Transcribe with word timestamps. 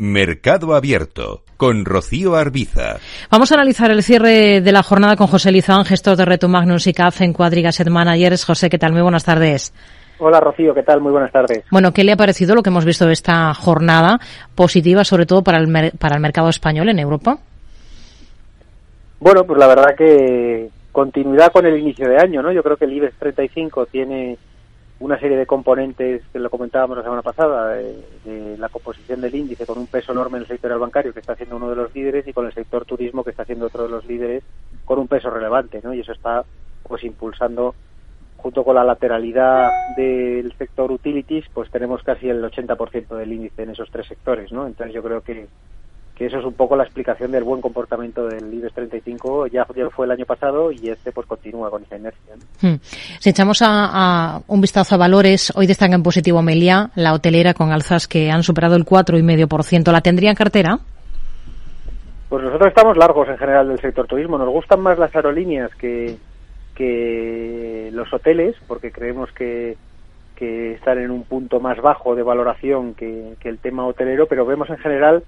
Mercado 0.00 0.74
Abierto 0.74 1.42
con 1.58 1.84
Rocío 1.84 2.34
Arbiza. 2.34 2.96
Vamos 3.30 3.52
a 3.52 3.56
analizar 3.56 3.90
el 3.90 4.02
cierre 4.02 4.62
de 4.62 4.72
la 4.72 4.82
jornada 4.82 5.14
con 5.14 5.26
José 5.26 5.52
Lizán, 5.52 5.84
gestor 5.84 6.16
de 6.16 6.24
Reto 6.24 6.48
Magnus 6.48 6.86
y 6.86 6.94
CAF 6.94 7.20
en 7.20 7.34
Cuadriga 7.34 7.70
Set 7.70 7.90
Managers. 7.90 8.46
José, 8.46 8.70
¿qué 8.70 8.78
tal? 8.78 8.92
Muy 8.92 9.02
buenas 9.02 9.26
tardes. 9.26 9.74
Hola 10.18 10.40
Rocío, 10.40 10.72
¿qué 10.72 10.82
tal? 10.84 11.02
Muy 11.02 11.12
buenas 11.12 11.30
tardes. 11.30 11.64
Bueno, 11.70 11.92
¿qué 11.92 12.02
le 12.02 12.12
ha 12.12 12.16
parecido 12.16 12.54
lo 12.54 12.62
que 12.62 12.70
hemos 12.70 12.86
visto 12.86 13.04
de 13.04 13.12
esta 13.12 13.52
jornada 13.52 14.18
positiva, 14.54 15.04
sobre 15.04 15.26
todo 15.26 15.42
para 15.42 15.58
el, 15.58 15.92
para 15.98 16.14
el 16.14 16.22
mercado 16.22 16.48
español 16.48 16.88
en 16.88 16.98
Europa? 16.98 17.36
Bueno, 19.18 19.44
pues 19.44 19.58
la 19.58 19.66
verdad 19.66 19.94
que 19.98 20.70
continuidad 20.92 21.52
con 21.52 21.66
el 21.66 21.78
inicio 21.78 22.08
de 22.08 22.16
año, 22.16 22.40
¿no? 22.40 22.52
Yo 22.52 22.62
creo 22.62 22.78
que 22.78 22.86
el 22.86 22.94
IBEX 22.94 23.18
35 23.18 23.84
tiene 23.84 24.38
una 25.00 25.18
serie 25.18 25.38
de 25.38 25.46
componentes 25.46 26.22
que 26.30 26.38
lo 26.38 26.50
comentábamos 26.50 26.98
la 26.98 27.02
semana 27.02 27.22
pasada, 27.22 27.68
de, 27.68 28.56
la 28.58 28.68
composición 28.68 29.22
del 29.22 29.34
índice 29.34 29.64
con 29.66 29.78
un 29.78 29.86
peso 29.86 30.12
enorme 30.12 30.36
en 30.36 30.42
el 30.42 30.48
sector 30.48 30.78
bancario 30.78 31.14
que 31.14 31.20
está 31.20 31.34
siendo 31.36 31.56
uno 31.56 31.70
de 31.70 31.76
los 31.76 31.94
líderes 31.94 32.28
y 32.28 32.34
con 32.34 32.46
el 32.46 32.52
sector 32.52 32.84
turismo 32.84 33.24
que 33.24 33.30
está 33.30 33.46
siendo 33.46 33.66
otro 33.66 33.84
de 33.84 33.88
los 33.88 34.04
líderes 34.04 34.44
con 34.84 34.98
un 34.98 35.08
peso 35.08 35.30
relevante, 35.30 35.80
¿no? 35.82 35.94
Y 35.94 36.00
eso 36.00 36.12
está 36.12 36.44
pues 36.82 37.02
impulsando 37.04 37.74
junto 38.36 38.62
con 38.62 38.74
la 38.74 38.84
lateralidad 38.84 39.70
del 39.96 40.52
sector 40.58 40.92
utilities, 40.92 41.46
pues 41.52 41.70
tenemos 41.70 42.02
casi 42.02 42.28
el 42.28 42.42
80% 42.42 43.16
del 43.16 43.32
índice 43.32 43.62
en 43.62 43.70
esos 43.70 43.90
tres 43.90 44.06
sectores, 44.06 44.52
¿no? 44.52 44.66
Entonces 44.66 44.94
yo 44.94 45.02
creo 45.02 45.22
que 45.22 45.46
que 46.20 46.26
eso 46.26 46.38
es 46.38 46.44
un 46.44 46.52
poco 46.52 46.76
la 46.76 46.82
explicación 46.84 47.32
del 47.32 47.44
buen 47.44 47.62
comportamiento 47.62 48.26
del 48.26 48.52
IBEX 48.52 48.74
35. 48.74 49.46
Ya, 49.46 49.66
ya 49.74 49.88
fue 49.88 50.04
el 50.04 50.12
año 50.12 50.26
pasado 50.26 50.70
y 50.70 50.90
este 50.90 51.12
pues 51.12 51.26
continúa 51.26 51.70
con 51.70 51.82
esa 51.82 51.96
inercia. 51.96 52.34
Hmm. 52.60 52.74
Si 52.82 53.30
echamos 53.30 53.62
a, 53.64 54.42
un 54.46 54.60
vistazo 54.60 54.96
a 54.96 54.98
valores, 54.98 55.50
hoy 55.56 55.66
destaca 55.66 55.94
en 55.94 56.02
positivo 56.02 56.42
Melia, 56.42 56.90
la 56.94 57.14
hotelera 57.14 57.54
con 57.54 57.72
alzas 57.72 58.06
que 58.06 58.30
han 58.30 58.42
superado 58.42 58.76
el 58.76 58.84
4,5%. 58.84 59.90
¿La 59.90 60.02
tendría 60.02 60.28
en 60.28 60.36
cartera? 60.36 60.78
Pues 62.28 62.44
nosotros 62.44 62.68
estamos 62.68 62.98
largos 62.98 63.26
en 63.26 63.38
general 63.38 63.68
del 63.68 63.80
sector 63.80 64.06
turismo. 64.06 64.36
Nos 64.36 64.50
gustan 64.50 64.82
más 64.82 64.98
las 64.98 65.16
aerolíneas 65.16 65.74
que, 65.76 66.18
que 66.74 67.88
los 67.94 68.12
hoteles, 68.12 68.56
porque 68.68 68.92
creemos 68.92 69.32
que, 69.32 69.78
que 70.36 70.74
están 70.74 70.98
en 70.98 71.12
un 71.12 71.22
punto 71.22 71.60
más 71.60 71.80
bajo 71.80 72.14
de 72.14 72.22
valoración 72.22 72.92
que, 72.92 73.36
que 73.40 73.48
el 73.48 73.56
tema 73.56 73.86
hotelero, 73.86 74.26
pero 74.26 74.44
vemos 74.44 74.68
en 74.68 74.76
general 74.76 75.24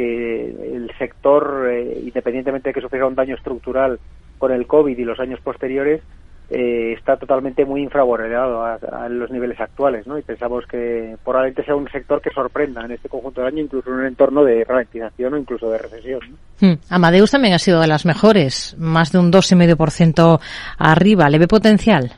que 0.00 0.76
el 0.76 0.90
sector, 0.98 1.68
eh, 1.70 2.00
independientemente 2.04 2.70
de 2.70 2.72
que 2.72 2.80
sufriera 2.80 3.06
un 3.06 3.14
daño 3.14 3.34
estructural 3.34 4.00
con 4.38 4.50
el 4.50 4.66
COVID 4.66 4.96
y 4.96 5.04
los 5.04 5.20
años 5.20 5.40
posteriores, 5.40 6.00
eh, 6.48 6.94
está 6.96 7.18
totalmente 7.18 7.66
muy 7.66 7.82
infravalorado 7.82 8.64
a, 8.64 9.08
los 9.10 9.30
niveles 9.30 9.60
actuales, 9.60 10.06
¿no? 10.06 10.18
Y 10.18 10.22
pensamos 10.22 10.64
que 10.66 11.16
probablemente 11.22 11.64
sea 11.64 11.76
un 11.76 11.88
sector 11.90 12.22
que 12.22 12.30
sorprenda 12.30 12.82
en 12.82 12.92
este 12.92 13.10
conjunto 13.10 13.42
de 13.42 13.48
año, 13.48 13.62
incluso 13.62 13.90
en 13.90 13.96
un 13.96 14.06
entorno 14.06 14.42
de 14.42 14.64
ralentización 14.64 15.34
o 15.34 15.36
incluso 15.36 15.70
de 15.70 15.78
recesión. 15.78 16.20
Hmm. 16.60 16.74
Amadeus 16.88 17.30
también 17.30 17.54
ha 17.54 17.58
sido 17.58 17.80
de 17.80 17.86
las 17.86 18.06
mejores, 18.06 18.74
más 18.78 19.12
de 19.12 19.18
un 19.18 19.30
2,5% 19.30 20.40
arriba. 20.78 21.28
¿Le 21.28 21.38
ve 21.38 21.46
potencial? 21.46 22.10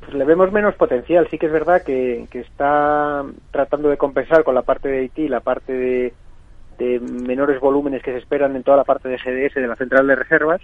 Pues 0.00 0.14
le 0.14 0.24
vemos 0.24 0.50
menos 0.52 0.74
potencial. 0.74 1.28
Sí 1.30 1.38
que 1.38 1.46
es 1.46 1.52
verdad 1.52 1.82
que, 1.82 2.26
que 2.30 2.40
está 2.40 3.24
tratando 3.52 3.88
de 3.88 3.96
compensar 3.96 4.42
con 4.42 4.56
la 4.56 4.62
parte 4.62 4.88
de 4.88 4.98
Haití, 4.98 5.28
la 5.28 5.40
parte 5.40 5.72
de 5.72 6.12
de 6.78 7.00
menores 7.00 7.60
volúmenes 7.60 8.02
que 8.02 8.12
se 8.12 8.18
esperan 8.18 8.56
en 8.56 8.62
toda 8.62 8.76
la 8.76 8.84
parte 8.84 9.08
de 9.08 9.16
GDS 9.16 9.54
de 9.54 9.66
la 9.66 9.76
central 9.76 10.06
de 10.06 10.14
reservas 10.14 10.60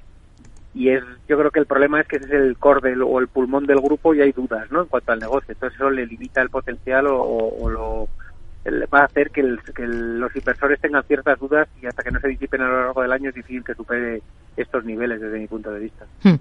y 0.75 0.91
es 0.91 1.05
yo 1.29 1.39
creo 1.39 1.51
que 1.51 1.61
el 1.61 1.67
problema 1.67 2.01
es 2.01 2.09
que 2.09 2.17
ese 2.17 2.27
es 2.27 2.33
el 2.33 2.57
core 2.59 2.97
o 3.01 3.21
el 3.21 3.29
pulmón 3.29 3.67
del 3.67 3.81
grupo 3.81 4.13
y 4.13 4.21
hay 4.21 4.33
dudas 4.33 4.71
no 4.73 4.83
en 4.83 4.89
cuanto 4.89 5.13
al 5.13 5.21
negocio. 5.21 5.53
Entonces 5.53 5.79
eso 5.79 5.89
le 5.89 6.07
limita 6.07 6.43
el 6.43 6.51
potencial 6.51 7.07
o, 7.09 7.71
lo 7.71 8.09
va 8.93 9.01
a 9.01 9.05
hacer 9.05 9.31
que, 9.31 9.43
los 9.43 10.37
inversores 10.37 10.81
tengan 10.81 11.05
ciertas 11.05 11.39
dudas 11.39 11.69
y 11.81 11.87
hasta 11.87 12.03
que 12.03 12.11
no 12.11 12.19
se 12.19 12.29
disipen 12.29 12.63
a 12.63 12.69
lo 12.69 12.81
largo 12.81 13.03
del 13.03 13.13
año 13.13 13.29
es 13.29 13.35
difícil 13.35 13.63
que 13.63 13.75
supere 13.75 14.23
estos 14.57 14.85
niveles 14.85 15.21
desde 15.21 15.39
mi 15.39 15.47
punto 15.47 15.71
de 15.71 15.81
vista. 15.81 16.07
Hmm. 16.23 16.35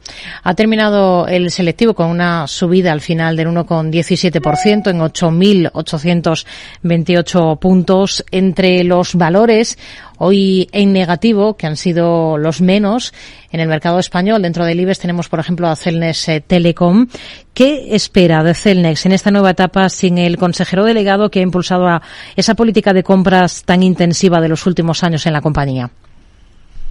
Ha 0.44 0.53
terminado 0.53 1.28
el 1.28 1.52
selectivo 1.52 1.94
con 1.94 2.07
una 2.07 2.47
subida 2.47 2.91
al 2.91 3.01
final 3.01 3.35
del 3.35 3.50
1,17% 3.50 4.90
en 4.90 5.00
8.828 5.00 7.59
puntos. 7.59 8.25
Entre 8.31 8.84
los 8.84 9.16
valores 9.16 9.78
hoy 10.18 10.69
en 10.72 10.94
negativo, 10.94 11.57
que 11.57 11.68
han 11.68 11.75
sido 11.75 12.38
los 12.38 12.62
menos 12.62 13.13
en 13.52 13.59
el 13.59 13.68
mercado 13.68 14.00
español. 14.00 14.41
Dentro 14.41 14.66
del 14.66 14.79
IBEX 14.79 15.00
tenemos, 15.00 15.29
por 15.29 15.40
ejemplo, 15.40 15.68
a 15.68 15.75
Celnes 15.75 16.28
eh, 16.29 16.41
Telecom. 16.41 17.07
¿Qué 17.53 17.96
espera 17.96 18.44
de 18.44 18.53
Celnex 18.53 19.06
en 19.06 19.12
esta 19.12 19.31
nueva 19.31 19.52
etapa 19.52 19.90
sin 19.90 20.18
el 20.18 20.38
consejero 20.38 20.85
delegado 20.85 21.29
que 21.29 21.40
ha 21.40 21.44
impulsado 21.44 22.02
esa 22.35 22.56
política 22.56 22.94
de 22.94 23.03
compras 23.03 23.63
tan 23.63 23.84
intensiva 23.84 24.41
de 24.41 24.50
los 24.50 24.66
últimos 24.66 25.03
años 25.03 25.25
en 25.25 25.34
la 25.34 25.41
compañía? 25.41 25.91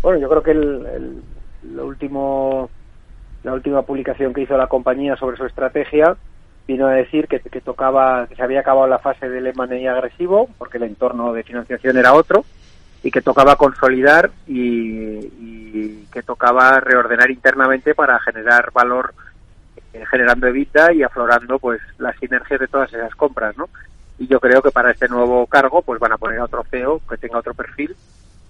Bueno, 0.02 0.18
yo 0.18 0.28
creo 0.28 0.42
que 0.42 0.50
el, 0.50 1.22
último, 1.80 2.68
la 3.44 3.52
última 3.52 3.82
publicación 3.82 4.34
que 4.34 4.42
hizo 4.42 4.56
la 4.56 4.66
compañía 4.66 5.16
sobre 5.16 5.36
su 5.36 5.46
estrategia 5.46 6.16
vino 6.66 6.88
a 6.88 6.92
decir 6.92 7.28
que, 7.28 7.38
que 7.38 7.60
tocaba, 7.60 8.26
que 8.26 8.34
se 8.34 8.42
había 8.42 8.60
acabado 8.60 8.88
la 8.88 8.98
fase 8.98 9.28
del 9.28 9.46
M&A 9.46 9.92
agresivo, 9.92 10.48
porque 10.58 10.78
el 10.78 10.84
entorno 10.84 11.32
de 11.32 11.44
financiación 11.44 11.96
era 11.96 12.14
otro, 12.14 12.44
y 13.04 13.10
que 13.10 13.22
tocaba 13.22 13.56
consolidar 13.56 14.30
y, 14.46 16.04
que 16.12 16.22
tocaba 16.22 16.78
reordenar 16.80 17.30
internamente 17.30 17.94
para 17.94 18.18
generar 18.20 18.70
valor 18.72 19.14
eh, 19.94 20.04
generando 20.10 20.46
evita 20.46 20.92
y 20.92 21.02
aflorando 21.02 21.58
pues 21.58 21.80
las 21.98 22.16
sinergias 22.18 22.60
de 22.60 22.68
todas 22.68 22.92
esas 22.92 23.14
compras, 23.14 23.56
¿no? 23.56 23.68
Y 24.18 24.26
yo 24.26 24.38
creo 24.38 24.60
que 24.60 24.70
para 24.70 24.90
este 24.90 25.08
nuevo 25.08 25.46
cargo 25.46 25.80
pues 25.80 25.98
van 25.98 26.12
a 26.12 26.18
poner 26.18 26.38
a 26.38 26.44
otro 26.44 26.64
CEO 26.70 27.00
que 27.08 27.16
tenga 27.16 27.38
otro 27.38 27.54
perfil 27.54 27.96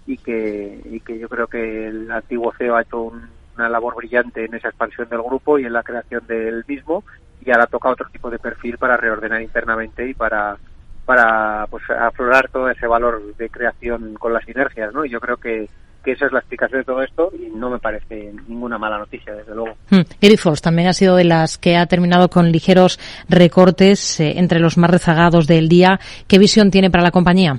y 0.06 0.16
que, 0.16 0.80
y 0.84 1.00
que 1.00 1.18
yo 1.18 1.28
creo 1.28 1.46
que 1.46 1.88
el 1.88 2.10
antiguo 2.10 2.52
CEO 2.56 2.76
ha 2.76 2.82
hecho 2.82 3.12
una 3.56 3.68
labor 3.68 3.96
brillante 3.96 4.44
en 4.44 4.54
esa 4.54 4.68
expansión 4.68 5.08
del 5.08 5.22
grupo 5.22 5.58
y 5.58 5.64
en 5.64 5.72
la 5.72 5.82
creación 5.82 6.26
del 6.26 6.64
mismo 6.66 7.04
y 7.44 7.50
ahora 7.50 7.66
toca 7.66 7.90
otro 7.90 8.08
tipo 8.10 8.30
de 8.30 8.38
perfil 8.38 8.78
para 8.78 8.96
reordenar 8.96 9.42
internamente 9.42 10.08
y 10.08 10.14
para 10.14 10.56
para 11.04 11.66
pues 11.68 11.82
aflorar 11.90 12.48
todo 12.50 12.70
ese 12.70 12.86
valor 12.86 13.34
de 13.36 13.50
creación 13.50 14.14
con 14.14 14.32
las 14.32 14.44
sinergias, 14.44 14.94
¿no? 14.94 15.04
Y 15.04 15.10
yo 15.10 15.18
creo 15.18 15.36
que, 15.36 15.68
que 16.04 16.12
esa 16.12 16.26
es 16.26 16.32
la 16.32 16.38
explicación 16.38 16.80
de 16.80 16.84
todo 16.84 17.02
esto 17.02 17.32
y 17.36 17.50
no 17.56 17.70
me 17.70 17.78
parece 17.78 18.32
ninguna 18.46 18.78
mala 18.78 18.98
noticia, 18.98 19.34
desde 19.34 19.54
luego. 19.54 19.76
Hmm. 19.90 20.02
Grifols 20.20 20.62
también 20.62 20.88
ha 20.88 20.92
sido 20.92 21.16
de 21.16 21.24
las 21.24 21.58
que 21.58 21.76
ha 21.76 21.86
terminado 21.86 22.28
con 22.28 22.52
ligeros 22.52 23.00
recortes 23.28 24.20
eh, 24.20 24.38
entre 24.38 24.60
los 24.60 24.78
más 24.78 24.90
rezagados 24.90 25.48
del 25.48 25.69
día. 25.69 25.98
¿Qué 26.28 26.38
visión 26.38 26.70
tiene 26.70 26.88
para 26.88 27.02
la 27.02 27.10
compañía? 27.10 27.58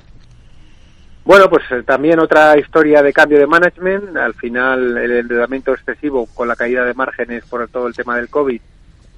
Bueno, 1.25 1.49
pues 1.49 1.63
eh, 1.71 1.83
también 1.83 2.19
otra 2.19 2.57
historia 2.57 3.01
de 3.01 3.13
cambio 3.13 3.39
de 3.39 3.47
management. 3.47 4.17
Al 4.17 4.33
final, 4.33 4.97
el 4.97 5.11
endeudamiento 5.11 5.73
excesivo 5.73 6.27
con 6.33 6.49
la 6.49 6.55
caída 6.57 6.83
de 6.83 6.93
márgenes 6.93 7.45
por 7.45 7.65
todo 7.69 7.87
el 7.87 7.95
tema 7.95 8.17
del 8.17 8.29
COVID, 8.29 8.59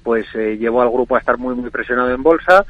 pues 0.04 0.26
eh, 0.34 0.56
llevó 0.56 0.82
al 0.82 0.90
grupo 0.90 1.16
a 1.16 1.18
estar 1.18 1.36
muy, 1.36 1.56
muy 1.56 1.70
presionado 1.70 2.14
en 2.14 2.22
bolsa. 2.22 2.64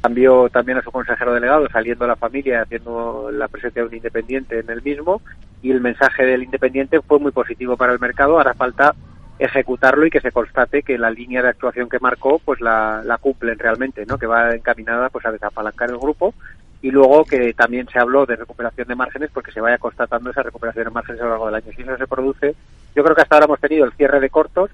Cambió 0.00 0.48
también 0.48 0.78
a 0.78 0.82
su 0.82 0.90
consejero 0.90 1.34
delegado 1.34 1.68
saliendo 1.68 2.06
a 2.06 2.08
la 2.08 2.16
familia 2.16 2.62
haciendo 2.62 3.30
la 3.30 3.48
presencia 3.48 3.82
de 3.82 3.88
un 3.88 3.94
independiente 3.94 4.60
en 4.60 4.70
el 4.70 4.80
mismo. 4.80 5.20
Y 5.60 5.72
el 5.72 5.82
mensaje 5.82 6.24
del 6.24 6.42
independiente 6.42 7.02
fue 7.02 7.18
muy 7.18 7.32
positivo 7.32 7.76
para 7.76 7.92
el 7.92 8.00
mercado. 8.00 8.38
Ahora 8.38 8.54
falta 8.54 8.94
ejecutarlo 9.38 10.06
y 10.06 10.10
que 10.10 10.20
se 10.20 10.32
constate 10.32 10.82
que 10.82 10.96
la 10.96 11.10
línea 11.10 11.42
de 11.42 11.50
actuación 11.50 11.90
que 11.90 11.98
marcó 11.98 12.38
pues 12.42 12.62
la, 12.62 13.02
la 13.04 13.18
cumplen 13.18 13.58
realmente 13.58 14.04
no 14.04 14.18
que 14.18 14.26
va 14.26 14.54
encaminada 14.54 15.08
pues 15.08 15.24
a 15.24 15.32
desapalancar 15.32 15.88
el 15.88 15.96
grupo 15.96 16.34
y 16.82 16.90
luego 16.90 17.24
que 17.24 17.52
también 17.52 17.86
se 17.92 17.98
habló 17.98 18.24
de 18.26 18.36
recuperación 18.36 18.88
de 18.88 18.94
márgenes 18.94 19.30
porque 19.32 19.52
se 19.52 19.60
vaya 19.60 19.78
constatando 19.78 20.30
esa 20.30 20.42
recuperación 20.42 20.84
de 20.84 20.90
márgenes 20.90 21.20
a 21.20 21.24
lo 21.24 21.30
largo 21.30 21.46
del 21.46 21.56
año 21.56 21.72
si 21.76 21.82
eso 21.82 21.96
se 21.96 22.06
produce 22.06 22.54
yo 22.94 23.04
creo 23.04 23.14
que 23.14 23.22
hasta 23.22 23.36
ahora 23.36 23.46
hemos 23.46 23.60
tenido 23.60 23.84
el 23.84 23.92
cierre 23.92 24.20
de 24.20 24.30
cortos 24.30 24.70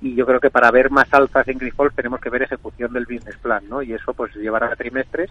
y 0.00 0.14
yo 0.14 0.26
creo 0.26 0.40
que 0.40 0.50
para 0.50 0.70
ver 0.70 0.90
más 0.90 1.12
alzas 1.12 1.46
en 1.48 1.58
Grifols 1.58 1.94
tenemos 1.94 2.20
que 2.20 2.30
ver 2.30 2.42
ejecución 2.42 2.92
del 2.92 3.04
business 3.04 3.36
plan, 3.36 3.62
¿no? 3.68 3.82
Y 3.82 3.92
eso 3.92 4.14
pues 4.14 4.34
llevará 4.34 4.72
a 4.72 4.76
trimestres 4.76 5.30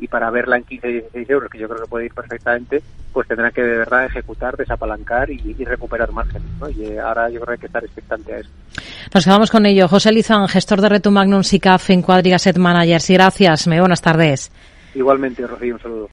y 0.00 0.06
para 0.06 0.30
verla 0.30 0.56
en 0.56 0.64
15 0.64 0.88
y 0.88 0.92
16 0.92 1.30
euros, 1.30 1.50
que 1.50 1.58
yo 1.58 1.68
creo 1.68 1.82
que 1.82 1.88
puede 1.88 2.06
ir 2.06 2.14
perfectamente, 2.14 2.82
pues 3.12 3.26
tendrá 3.26 3.50
que 3.50 3.62
de 3.62 3.78
verdad 3.78 4.06
ejecutar, 4.06 4.56
desapalancar 4.56 5.28
y, 5.30 5.52
recuperar 5.64 6.12
márgenes, 6.12 6.48
¿no? 6.60 6.68
Y 6.68 6.84
eh, 6.84 7.00
ahora 7.00 7.28
yo 7.30 7.40
creo 7.40 7.46
que 7.46 7.52
hay 7.52 7.58
que 7.58 7.66
estar 7.66 7.84
expectante 7.84 8.34
a 8.34 8.38
eso. 8.38 8.50
Nos 9.12 9.24
quedamos 9.24 9.50
con 9.50 9.66
ello. 9.66 9.88
José 9.88 10.12
Lizán, 10.12 10.46
gestor 10.48 10.80
de 10.80 10.88
Reto 10.88 11.10
Magnum 11.10 11.42
SICAF 11.42 11.90
en 11.90 12.02
Quadriga 12.02 12.38
Set 12.38 12.58
Managers. 12.58 13.10
Y 13.10 13.14
gracias. 13.14 13.66
Muy 13.66 13.80
buenas 13.80 14.02
tardes. 14.02 14.52
Igualmente, 14.94 15.46
Rocío, 15.46 15.74
un 15.74 15.80
saludo. 15.80 16.06